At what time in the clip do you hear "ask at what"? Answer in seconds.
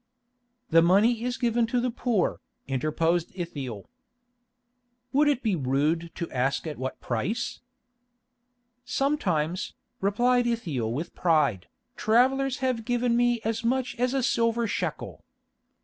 6.31-6.99